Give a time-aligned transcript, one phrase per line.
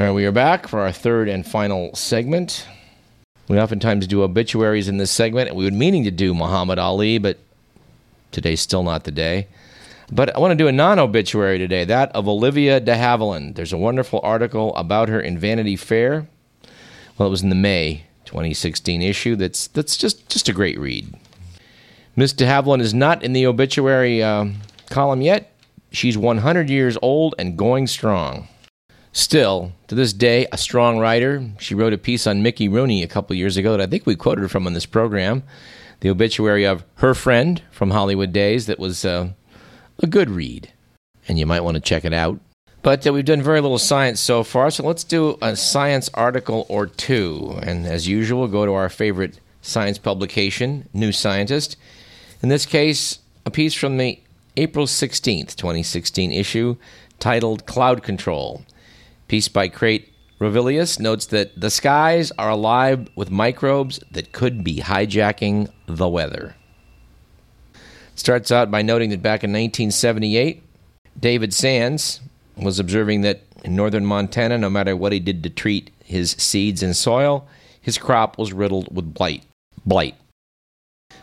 [0.00, 2.66] All right, we are back for our third and final segment.
[3.48, 7.18] We oftentimes do obituaries in this segment, and we were meaning to do Muhammad Ali,
[7.18, 7.36] but
[8.32, 9.46] today's still not the day.
[10.10, 13.56] But I want to do a non obituary today, that of Olivia de Havilland.
[13.56, 16.26] There's a wonderful article about her in Vanity Fair.
[17.18, 19.36] Well, it was in the May 2016 issue.
[19.36, 21.14] That's, that's just, just a great read.
[22.16, 24.46] Miss de Havilland is not in the obituary uh,
[24.88, 25.52] column yet.
[25.92, 28.48] She's 100 years old and going strong.
[29.12, 31.44] Still, to this day, a strong writer.
[31.58, 34.14] She wrote a piece on Mickey Rooney a couple years ago that I think we
[34.14, 35.42] quoted from on this program.
[35.98, 39.30] The obituary of her friend from Hollywood Days that was uh,
[39.98, 40.72] a good read,
[41.26, 42.38] and you might want to check it out.
[42.82, 46.64] But uh, we've done very little science so far, so let's do a science article
[46.68, 47.58] or two.
[47.62, 51.76] And as usual, go to our favorite science publication, New Scientist.
[52.42, 54.20] In this case, a piece from the
[54.56, 56.76] April 16th, 2016 issue
[57.18, 58.64] titled Cloud Control.
[59.30, 64.78] Piece by Kate Ravilious notes that the skies are alive with microbes that could be
[64.78, 66.56] hijacking the weather.
[68.16, 70.64] Starts out by noting that back in 1978,
[71.16, 72.18] David Sands
[72.56, 76.82] was observing that in northern Montana, no matter what he did to treat his seeds
[76.82, 77.46] and soil,
[77.80, 79.44] his crop was riddled with blight.
[79.86, 80.16] Blight.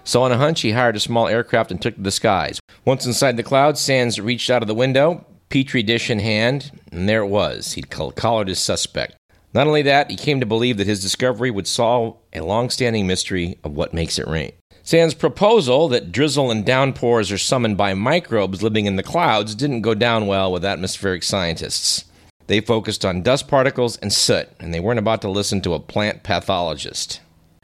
[0.06, 2.62] So, on a hunch, he hired a small aircraft and took to the skies.
[2.86, 7.08] Once inside the clouds, Sands reached out of the window, petri dish in hand, and
[7.08, 7.74] there it was.
[7.74, 9.16] He'd collared his suspect.
[9.54, 13.08] Not only that, he came to believe that his discovery would solve a long standing
[13.08, 14.52] mystery of what makes it rain.
[14.84, 19.82] Sands' proposal that drizzle and downpours are summoned by microbes living in the clouds didn't
[19.82, 22.06] go down well with atmospheric scientists.
[22.48, 25.80] They focused on dust particles and soot, and they weren't about to listen to a
[25.80, 27.20] plant pathologist.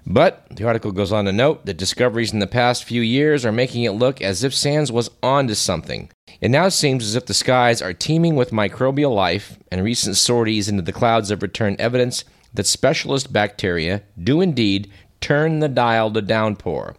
[0.06, 3.52] But the article goes on to note that discoveries in the past few years are
[3.52, 6.09] making it look as if Sands was onto something.
[6.41, 10.68] It now seems as if the skies are teeming with microbial life, and recent sorties
[10.68, 14.91] into the clouds have returned evidence that specialist bacteria do indeed
[15.22, 16.96] turn the dial to downpour.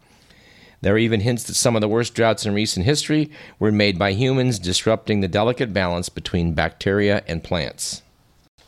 [0.81, 3.99] There are even hints that some of the worst droughts in recent history were made
[3.99, 8.03] by humans, disrupting the delicate balance between bacteria and plants.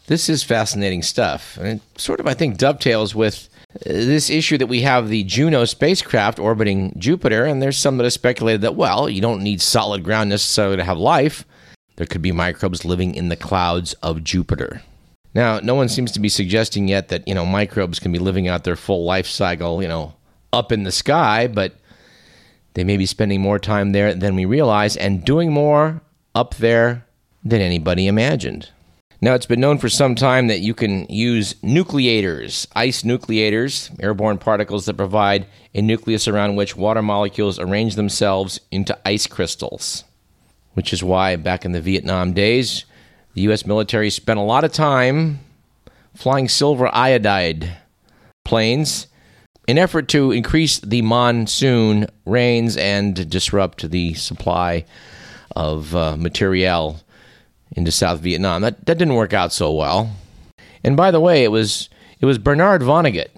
[0.06, 3.48] This is fascinating stuff, and it sort of, I think, dovetails with
[3.84, 8.12] this issue that we have the Juno spacecraft orbiting Jupiter, and there's some that have
[8.12, 11.44] speculated that, well, you don't need solid ground necessarily to have life.
[11.96, 14.82] There could be microbes living in the clouds of Jupiter.
[15.34, 18.48] Now, no one seems to be suggesting yet that, you know, microbes can be living
[18.48, 20.14] out their full life cycle, you know,
[20.52, 21.74] up in the sky, but
[22.74, 26.00] they may be spending more time there than we realize and doing more
[26.34, 27.06] up there
[27.44, 28.70] than anybody imagined.
[29.20, 34.36] Now, it's been known for some time that you can use nucleators, ice nucleators, airborne
[34.36, 40.04] particles that provide a nucleus around which water molecules arrange themselves into ice crystals.
[40.74, 42.84] Which is why, back in the Vietnam days,
[43.32, 43.64] the U.S.
[43.64, 45.40] military spent a lot of time
[46.14, 47.78] flying silver iodide
[48.44, 49.06] planes
[49.66, 54.84] in effort to increase the monsoon rains and disrupt the supply
[55.54, 57.00] of uh, materiel
[57.76, 58.62] into South Vietnam.
[58.62, 60.10] That that didn't work out so well.
[60.82, 61.88] And by the way, it was
[62.20, 63.28] it was Bernard Vonnegut,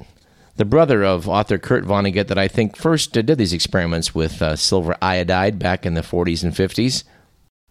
[0.56, 4.56] the brother of author Kurt Vonnegut, that I think first did these experiments with uh,
[4.56, 7.04] silver iodide back in the 40s and 50s.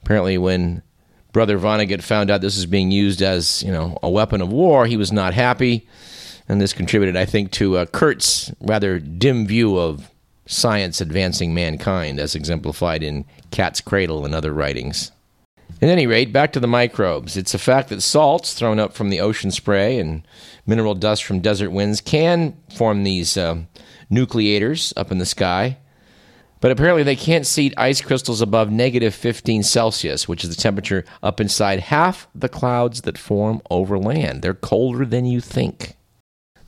[0.04, 0.84] Apparently, when
[1.32, 4.86] brother Vonnegut found out this was being used as you know a weapon of war,
[4.86, 5.88] he was not happy
[6.50, 10.10] and this contributed, I think, to uh, Kurt's rather dim view of
[10.46, 15.12] science advancing mankind, as exemplified in Cat's Cradle and other writings.
[15.82, 17.38] At any rate, back to the microbes.
[17.38, 20.28] It's a fact that salts thrown up from the ocean spray and
[20.66, 23.64] mineral dust from desert winds can form these uh,
[24.12, 25.78] nucleators up in the sky.
[26.60, 31.06] But apparently, they can't seed ice crystals above negative 15 Celsius, which is the temperature
[31.22, 34.42] up inside half the clouds that form over land.
[34.42, 35.96] They're colder than you think.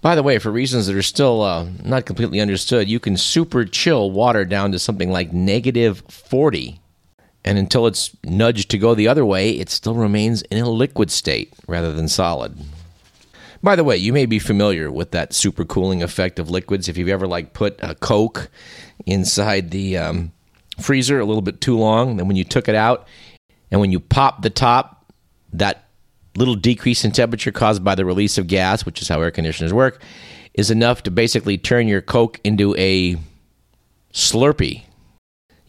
[0.02, 3.66] By the way, for reasons that are still uh, not completely understood, you can super
[3.66, 6.80] chill water down to something like negative 40.
[7.46, 11.10] And until it's nudged to go the other way, it still remains in a liquid
[11.10, 12.58] state rather than solid.
[13.62, 16.88] By the way, you may be familiar with that super cooling effect of liquids.
[16.88, 18.50] If you've ever like put a Coke
[19.06, 20.32] inside the um,
[20.80, 23.08] freezer a little bit too long, then when you took it out
[23.72, 25.12] and when you pop the top,
[25.52, 25.90] that
[26.36, 29.74] little decrease in temperature caused by the release of gas, which is how air conditioners
[29.74, 30.02] work,
[30.54, 33.18] is enough to basically turn your Coke into a
[34.14, 34.84] Slurpee.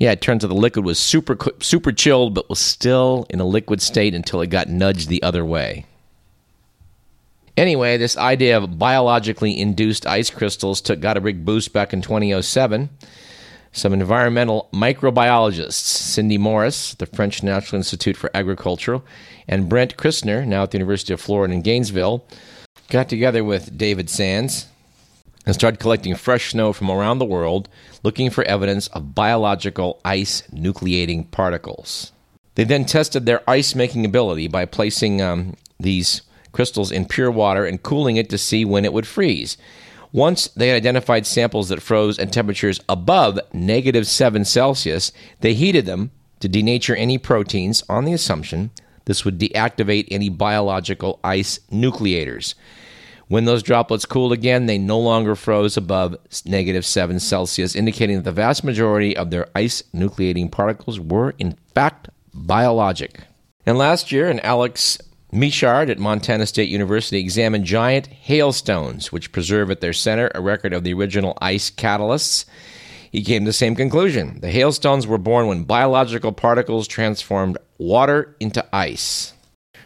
[0.01, 3.45] Yeah, it turns out the liquid was super super chilled, but was still in a
[3.45, 5.85] liquid state until it got nudged the other way.
[7.55, 12.01] Anyway, this idea of biologically induced ice crystals took got a big boost back in
[12.01, 12.89] 2007.
[13.73, 19.03] some environmental microbiologists, Cindy Morris, the French National Institute for Agriculture,
[19.47, 22.25] and Brent Christner, now at the University of Florida in Gainesville,
[22.89, 24.67] got together with David Sands
[25.51, 27.69] and started collecting fresh snow from around the world
[28.05, 32.13] looking for evidence of biological ice nucleating particles.
[32.55, 37.65] They then tested their ice making ability by placing um, these crystals in pure water
[37.65, 39.57] and cooling it to see when it would freeze.
[40.13, 45.11] Once they had identified samples that froze at temperatures above negative 7 Celsius,
[45.41, 48.71] they heated them to denature any proteins on the assumption
[49.07, 52.55] this would deactivate any biological ice nucleators.
[53.31, 58.25] When those droplets cooled again, they no longer froze above negative 7 Celsius, indicating that
[58.25, 63.21] the vast majority of their ice nucleating particles were, in fact, biologic.
[63.65, 64.99] And last year, an Alex
[65.31, 70.73] Michaud at Montana State University examined giant hailstones, which preserve at their center a record
[70.73, 72.47] of the original ice catalysts.
[73.13, 74.41] He came to the same conclusion.
[74.41, 79.35] The hailstones were born when biological particles transformed water into ice.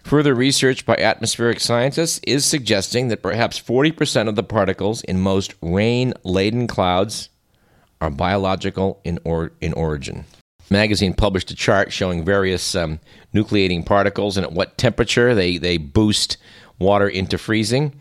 [0.05, 5.55] Further research by atmospheric scientists is suggesting that perhaps 40% of the particles in most
[5.61, 7.29] rain laden clouds
[8.01, 10.25] are biological in, or- in origin
[10.71, 13.01] magazine published a chart showing various um,
[13.35, 16.37] nucleating particles and at what temperature they, they boost
[16.79, 17.93] water into freezing.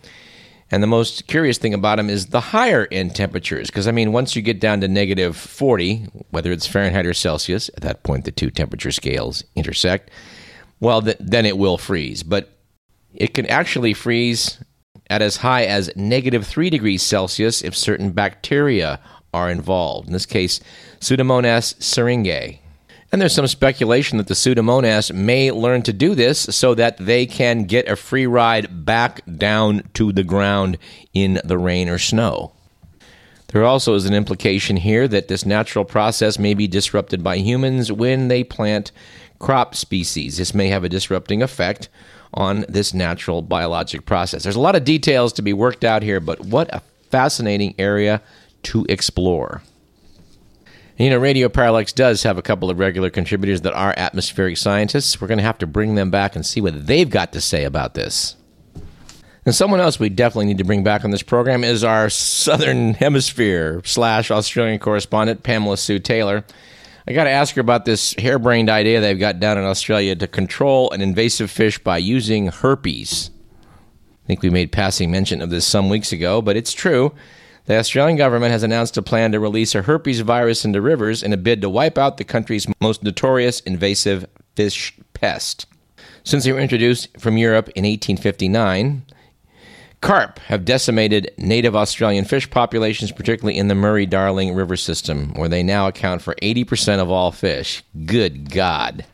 [0.71, 3.69] And the most curious thing about them is the higher end temperatures.
[3.69, 7.69] Because, I mean, once you get down to negative 40, whether it's Fahrenheit or Celsius,
[7.75, 10.09] at that point the two temperature scales intersect,
[10.83, 12.23] well, th- then it will freeze.
[12.23, 12.49] But
[13.13, 14.59] it can actually freeze
[15.09, 18.99] at as high as negative 3 degrees Celsius if certain bacteria
[19.33, 20.07] are involved.
[20.07, 20.59] In this case,
[20.99, 22.59] Pseudomonas syringae.
[23.13, 27.25] And there's some speculation that the Pseudomonas may learn to do this so that they
[27.27, 30.77] can get a free ride back down to the ground
[31.13, 32.51] in the rain or snow.
[33.53, 37.91] There also is an implication here that this natural process may be disrupted by humans
[37.91, 38.91] when they plant
[39.43, 40.37] crop species.
[40.37, 41.89] This may have a disrupting effect
[42.33, 44.43] on this natural biologic process.
[44.43, 46.81] There's a lot of details to be worked out here, but what a
[47.11, 48.21] fascinating area
[48.63, 49.61] to explore.
[50.97, 54.55] And, you know, Radio Parallax does have a couple of regular contributors that are atmospheric
[54.55, 55.19] scientists.
[55.19, 57.65] We're going to have to bring them back and see what they've got to say
[57.65, 58.37] about this.
[59.45, 62.93] And someone else we definitely need to bring back on this program is our Southern
[62.93, 66.45] Hemisphere slash Australian correspondent, Pamela Sue Taylor.
[67.05, 70.27] I got to ask her about this harebrained idea they've got down in Australia to
[70.27, 73.29] control an invasive fish by using herpes.
[74.23, 77.13] I think we made passing mention of this some weeks ago, but it's true.
[77.65, 81.33] The Australian government has announced a plan to release a herpes virus into rivers in
[81.33, 84.25] a bid to wipe out the country's most notorious invasive
[84.55, 85.65] fish pest.
[86.23, 89.05] Since they were introduced from Europe in 1859,
[90.03, 95.49] carp have decimated native Australian fish populations, particularly in the Murray Darling River system, where
[95.49, 97.83] they now account for 80% of all fish.
[98.05, 99.05] Good God.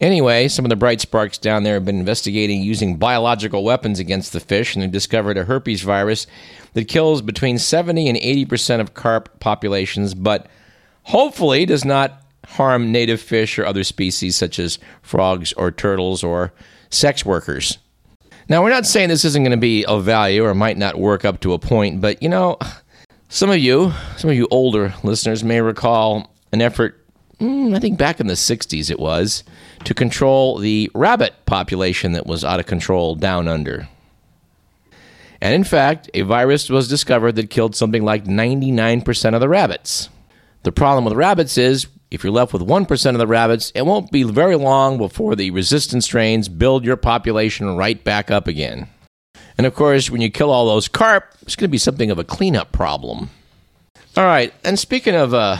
[0.00, 4.34] Anyway, some of the bright sparks down there have been investigating using biological weapons against
[4.34, 6.26] the fish, and they've discovered a herpes virus
[6.74, 10.46] that kills between 70 and 80 percent of carp populations, but
[11.04, 16.52] hopefully does not harm native fish or other species such as frogs or turtles or
[16.90, 17.78] sex workers.
[18.48, 21.24] Now, we're not saying this isn't going to be of value or might not work
[21.24, 22.58] up to a point, but you know,
[23.28, 27.04] some of you, some of you older listeners may recall an effort
[27.40, 29.44] mm, I think back in the 60s it was,
[29.84, 33.88] to control the rabbit population that was out of control down under.
[35.40, 40.08] And in fact, a virus was discovered that killed something like 99% of the rabbits.
[40.62, 44.10] The problem with rabbits is if you're left with 1% of the rabbits, it won't
[44.10, 48.88] be very long before the resistant strains build your population right back up again.
[49.58, 52.18] And of course, when you kill all those carp, it's going to be something of
[52.18, 53.30] a cleanup problem.
[54.16, 55.58] All right, and speaking of uh,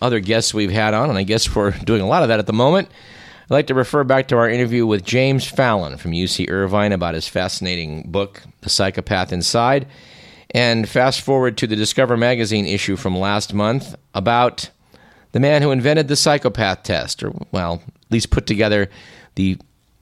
[0.00, 2.46] other guests we've had on, and I guess we're doing a lot of that at
[2.46, 2.88] the moment.
[3.44, 7.14] I'd like to refer back to our interview with James Fallon from UC Irvine about
[7.14, 9.86] his fascinating book, The Psychopath Inside.
[10.50, 14.70] And fast forward to the Discover magazine issue from last month about
[15.34, 18.88] the man who invented the psychopath test, or, well, at least put together
[19.34, 19.58] the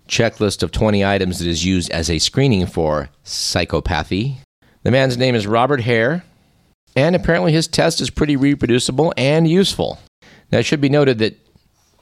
[0.07, 4.37] checklist of 20 items that is used as a screening for psychopathy.
[4.83, 6.23] The man's name is Robert Hare,
[6.95, 9.99] and apparently his test is pretty reproducible and useful.
[10.51, 11.39] Now, it should be noted that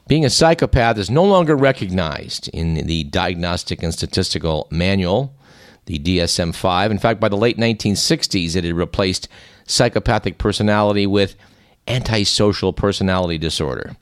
[0.08, 5.32] being a psychopath is no longer recognized in the Diagnostic and Statistical Manual,
[5.86, 6.90] the DSM 5.
[6.90, 9.28] In fact, by the late 1960s, it had replaced
[9.66, 11.36] psychopathic personality with
[11.90, 13.96] antisocial personality disorder.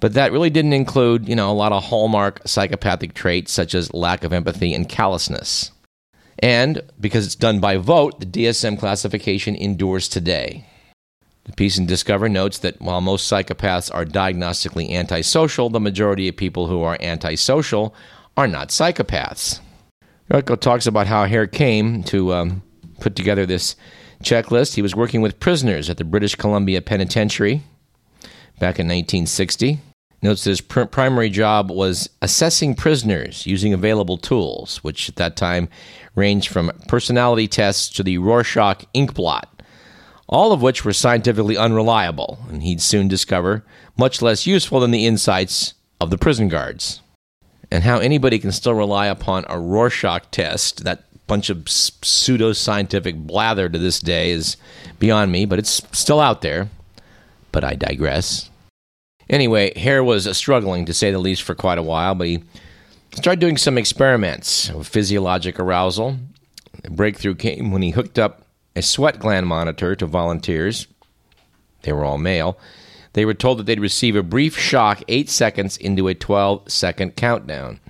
[0.00, 3.94] But that really didn't include, you know, a lot of hallmark psychopathic traits such as
[3.94, 5.70] lack of empathy and callousness.
[6.38, 10.66] And because it's done by vote, the DSM classification endures today.
[11.44, 16.36] The piece in Discover notes that while most psychopaths are diagnostically antisocial, the majority of
[16.36, 17.94] people who are antisocial
[18.36, 19.60] are not psychopaths.
[20.28, 22.62] The talks about how Hare came to um,
[23.00, 23.76] put together this
[24.22, 24.74] checklist.
[24.74, 27.62] He was working with prisoners at the British Columbia Penitentiary
[28.58, 29.80] back in 1960.
[30.22, 35.36] Notes that his pr- primary job was assessing prisoners using available tools, which at that
[35.36, 35.68] time
[36.14, 39.62] ranged from personality tests to the Rorschach ink blot,
[40.28, 43.64] all of which were scientifically unreliable, and he'd soon discover
[43.96, 47.02] much less useful than the insights of the prison guards.
[47.70, 53.16] And how anybody can still rely upon a Rorschach test, that bunch of pseudo scientific
[53.16, 54.56] blather to this day, is
[54.98, 56.68] beyond me, but it's still out there.
[57.52, 58.50] But I digress.
[59.28, 62.44] Anyway, Hare was uh, struggling, to say the least, for quite a while, but he
[63.12, 66.18] started doing some experiments of physiologic arousal.
[66.90, 68.42] Breakthrough came when he hooked up
[68.76, 70.86] a sweat gland monitor to volunteers.
[71.82, 72.58] They were all male.
[73.14, 77.16] They were told that they'd receive a brief shock eight seconds into a 12 second
[77.16, 77.80] countdown.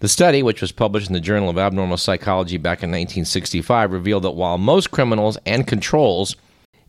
[0.00, 4.22] The study, which was published in the Journal of Abnormal Psychology back in 1965, revealed
[4.22, 6.36] that while most criminals and controls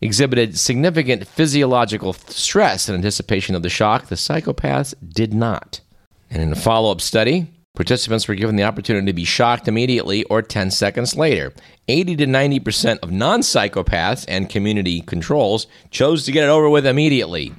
[0.00, 5.82] exhibited significant physiological stress in anticipation of the shock, the psychopaths did not.
[6.30, 10.24] And in a follow up study, participants were given the opportunity to be shocked immediately
[10.24, 11.52] or 10 seconds later.
[11.88, 16.86] 80 to 90% of non psychopaths and community controls chose to get it over with
[16.86, 17.52] immediately.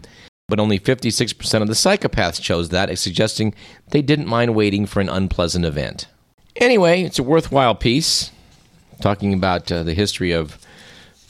[0.48, 3.56] But only 56% of the psychopaths chose that, suggesting
[3.90, 6.08] they didn't mind waiting for an unpleasant event.
[6.58, 8.32] Anyway, it's a worthwhile piece
[9.02, 10.58] talking about uh, the history of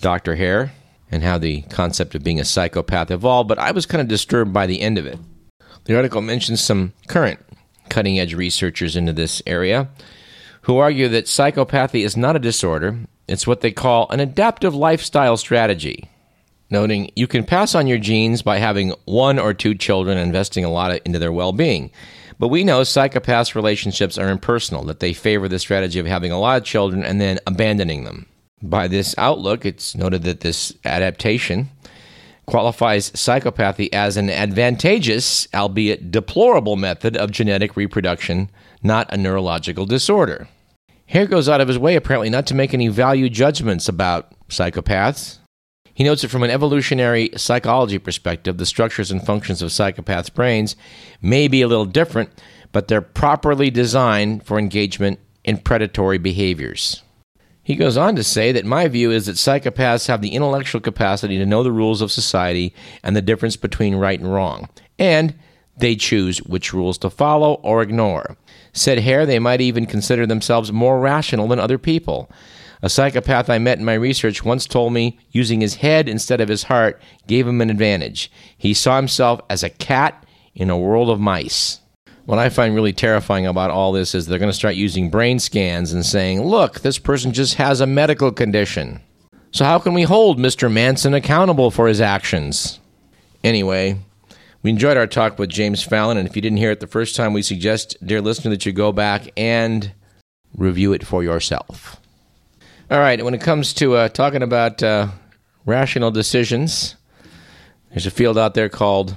[0.02, 0.36] Dr.
[0.36, 0.74] Hare
[1.10, 4.52] and how the concept of being a psychopath evolved, but I was kind of disturbed
[4.52, 5.20] by the end of it.
[5.86, 7.40] The article mentions some current
[7.90, 9.90] cutting edge researchers into this area
[10.64, 15.38] who argue that psychopathy is not a disorder, it's what they call an adaptive lifestyle
[15.38, 16.10] strategy.
[16.74, 20.66] Noting you can pass on your genes by having one or two children and investing
[20.66, 21.92] a lot into their well being.
[22.40, 26.40] But we know psychopaths' relationships are impersonal, that they favor the strategy of having a
[26.40, 28.26] lot of children and then abandoning them.
[28.64, 31.70] By this outlook, it's noted that this adaptation
[32.48, 38.50] qualifies psychopathy as an advantageous, albeit deplorable, method of genetic reproduction,
[38.82, 40.48] not a neurological disorder.
[41.06, 45.38] Hare goes out of his way, apparently, not to make any value judgments about psychopaths.
[45.94, 50.76] He notes that from an evolutionary psychology perspective, the structures and functions of psychopaths' brains
[51.22, 52.30] may be a little different,
[52.72, 57.04] but they're properly designed for engagement in predatory behaviors.
[57.62, 61.38] He goes on to say that my view is that psychopaths have the intellectual capacity
[61.38, 62.74] to know the rules of society
[63.04, 64.68] and the difference between right and wrong,
[65.00, 65.36] and
[65.78, 68.36] they choose which rules to follow or ignore.
[68.74, 72.30] Said Hare, they might even consider themselves more rational than other people.
[72.84, 76.50] A psychopath I met in my research once told me using his head instead of
[76.50, 78.30] his heart gave him an advantage.
[78.58, 81.80] He saw himself as a cat in a world of mice.
[82.26, 85.40] What I find really terrifying about all this is they're going to start using brain
[85.40, 89.00] scans and saying, look, this person just has a medical condition.
[89.52, 90.70] So, how can we hold Mr.
[90.70, 92.82] Manson accountable for his actions?
[93.46, 93.98] Anyway,
[94.62, 97.16] we enjoyed our talk with James Fallon, and if you didn't hear it the first
[97.16, 99.94] time, we suggest, dear listener, that you go back and
[100.58, 102.02] review it for yourself.
[102.92, 105.08] All right, when it comes to uh, talking about uh,
[105.66, 106.96] rational decisions,
[107.90, 109.16] there's a field out there called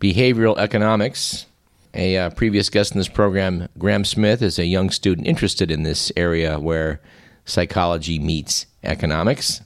[0.00, 1.46] behavioral economics.
[1.94, 5.82] A uh, previous guest in this program, Graham Smith, is a young student interested in
[5.82, 7.00] this area where
[7.44, 9.60] psychology meets economics.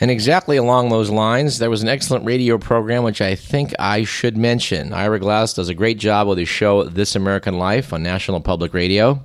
[0.00, 4.04] And exactly along those lines, there was an excellent radio program which I think I
[4.04, 4.94] should mention.
[4.94, 8.72] Ira Glass does a great job with his show This American Life on National Public
[8.72, 9.22] Radio.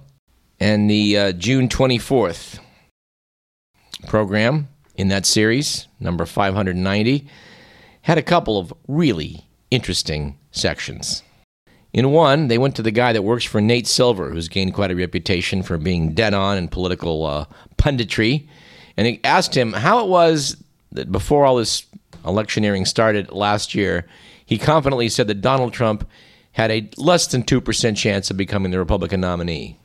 [0.59, 2.59] And the uh, June 24th
[4.05, 7.27] program in that series, number 590,
[8.01, 11.23] had a couple of really interesting sections.
[11.93, 14.91] In one, they went to the guy that works for Nate Silver, who's gained quite
[14.91, 17.45] a reputation for being dead on in political uh,
[17.77, 18.47] punditry,
[18.97, 20.57] and he asked him how it was
[20.91, 21.85] that before all this
[22.25, 24.05] electioneering started last year,
[24.45, 26.07] he confidently said that Donald Trump
[26.53, 29.77] had a less than 2% chance of becoming the Republican nominee.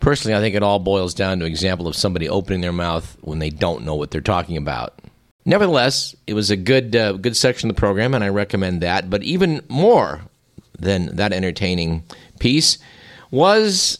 [0.00, 3.16] Personally, I think it all boils down to an example of somebody opening their mouth
[3.20, 4.98] when they don't know what they're talking about.
[5.44, 9.08] Nevertheless, it was a good uh, good section of the program, and I recommend that.
[9.08, 10.20] But even more
[10.78, 12.04] than that entertaining
[12.38, 12.78] piece
[13.30, 13.98] was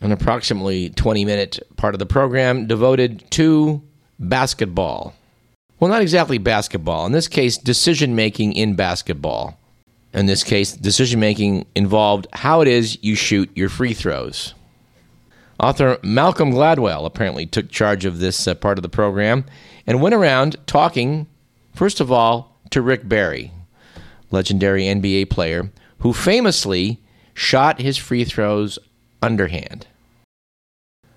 [0.00, 3.82] an approximately 20 minute part of the program devoted to
[4.18, 5.14] basketball.
[5.80, 7.06] Well, not exactly basketball.
[7.06, 9.58] In this case, decision making in basketball.
[10.14, 14.54] In this case, decision making involved how it is you shoot your free throws.
[15.62, 19.44] Author Malcolm Gladwell apparently took charge of this uh, part of the program
[19.86, 21.26] and went around talking
[21.74, 23.50] First of all, to Rick Barry,
[24.30, 27.00] legendary NBA player, who famously
[27.34, 28.78] shot his free throws
[29.22, 29.86] underhand.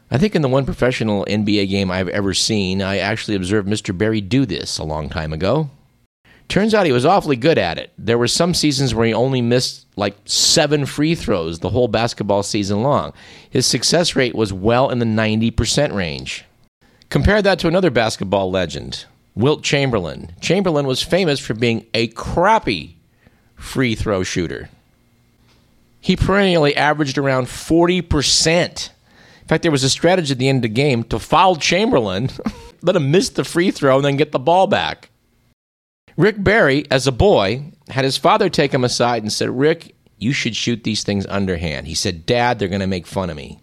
[0.09, 3.97] I think in the one professional NBA game I've ever seen, I actually observed Mr.
[3.97, 5.69] Barry do this a long time ago.
[6.47, 7.91] Turns out he was awfully good at it.
[7.97, 12.43] There were some seasons where he only missed like seven free throws the whole basketball
[12.43, 13.13] season long.
[13.49, 16.45] His success rate was well in the 90% range.
[17.09, 20.31] Compare that to another basketball legend, Wilt Chamberlain.
[20.39, 22.97] Chamberlain was famous for being a crappy
[23.55, 24.69] free throw shooter.
[25.99, 28.89] He perennially averaged around 40%.
[29.41, 32.29] In fact, there was a strategy at the end of the game to foul Chamberlain,
[32.81, 35.09] let him miss the free throw, and then get the ball back.
[36.17, 40.31] Rick Barry, as a boy, had his father take him aside and said, Rick, you
[40.31, 41.87] should shoot these things underhand.
[41.87, 43.59] He said, Dad, they're going to make fun of me.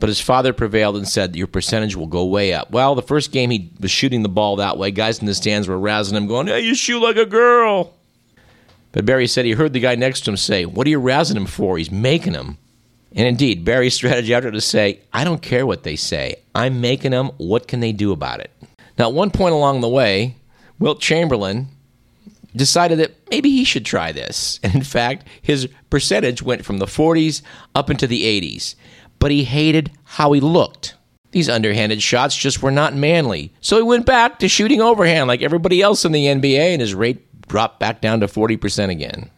[0.00, 2.70] But his father prevailed and said, Your percentage will go way up.
[2.70, 4.90] Well, the first game he was shooting the ball that way.
[4.90, 7.94] Guys in the stands were razzing him, going, Hey, you shoot like a girl.
[8.92, 11.36] But Barry said he heard the guy next to him say, What are you razzing
[11.36, 11.78] him for?
[11.78, 12.58] He's making him.
[13.12, 16.36] And indeed, Barry's strategy after to say, I don't care what they say.
[16.54, 17.30] I'm making them.
[17.38, 18.52] What can they do about it?
[18.98, 20.36] Now, at one point along the way,
[20.78, 21.68] Wilt Chamberlain
[22.54, 24.60] decided that maybe he should try this.
[24.62, 27.42] And in fact, his percentage went from the 40s
[27.74, 28.74] up into the 80s.
[29.18, 30.94] But he hated how he looked.
[31.30, 33.52] These underhanded shots just were not manly.
[33.60, 36.94] So he went back to shooting overhand like everybody else in the NBA, and his
[36.94, 39.30] rate dropped back down to 40% again.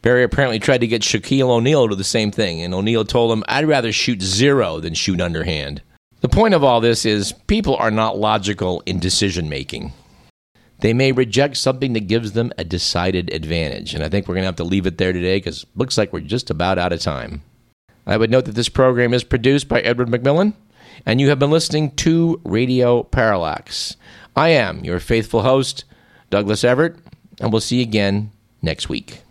[0.00, 3.44] Barry apparently tried to get Shaquille O'Neal to the same thing, and O'Neal told him,
[3.48, 5.82] I'd rather shoot zero than shoot underhand.
[6.20, 9.92] The point of all this is people are not logical in decision making.
[10.84, 14.42] They may reject something that gives them a decided advantage, and I think we're going
[14.42, 16.92] to have to leave it there today because it looks like we're just about out
[16.92, 17.40] of time.
[18.06, 20.52] I would note that this program is produced by Edward McMillan,
[21.06, 23.96] and you have been listening to Radio Parallax.
[24.36, 25.84] I am your faithful host,
[26.28, 26.96] Douglas Everett,
[27.40, 28.30] and we'll see you again
[28.60, 29.23] next week.